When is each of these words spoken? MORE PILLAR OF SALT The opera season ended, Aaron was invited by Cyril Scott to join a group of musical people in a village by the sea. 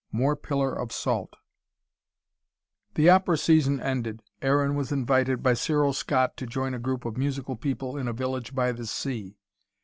MORE 0.11 0.35
PILLAR 0.35 0.73
OF 0.73 0.91
SALT 0.91 1.35
The 2.95 3.11
opera 3.11 3.37
season 3.37 3.79
ended, 3.79 4.23
Aaron 4.41 4.73
was 4.73 4.91
invited 4.91 5.43
by 5.43 5.53
Cyril 5.53 5.93
Scott 5.93 6.35
to 6.37 6.47
join 6.47 6.73
a 6.73 6.79
group 6.79 7.05
of 7.05 7.17
musical 7.17 7.55
people 7.55 7.95
in 7.97 8.07
a 8.07 8.13
village 8.13 8.55
by 8.55 8.71
the 8.71 8.87
sea. 8.87 9.37